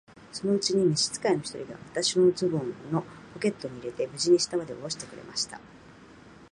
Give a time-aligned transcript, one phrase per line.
[0.31, 3.03] そのうちに召使の一人が、私をズボンの
[3.35, 5.61] ポケットに入れて、無事に下までおろしてくれました。